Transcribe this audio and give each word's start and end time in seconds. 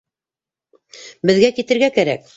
Беҙгә 1.33 1.55
китергә 1.61 1.95
кәрәк! 1.99 2.27